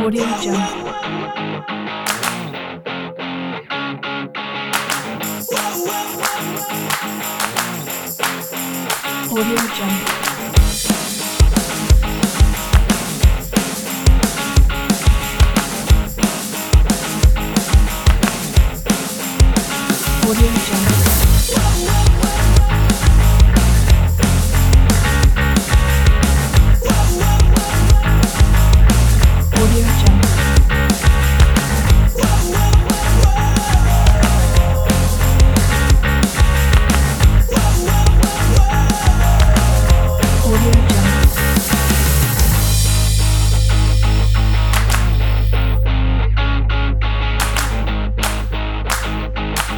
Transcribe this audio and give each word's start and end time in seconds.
Audio 0.00 0.24
Jungle. 0.40 1.88
Audio 9.30 9.56
Jungle. 9.74 10.28
Audio 20.24 20.48
Jungle. 20.66 21.07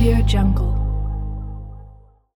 Audio 0.00 0.22
Jungle. 0.22 0.89